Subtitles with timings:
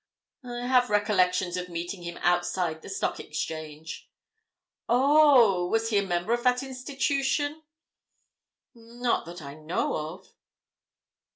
[0.43, 4.09] "I have recollections of meeting him outside the Stock Exchange."
[4.89, 5.67] "Oh!
[5.67, 7.61] Was he a member of that institution?"
[8.73, 10.33] "Not that I know of."